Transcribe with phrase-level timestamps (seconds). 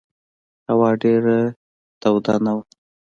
[0.69, 1.37] هوا ډېره
[2.01, 2.63] توده نه وه.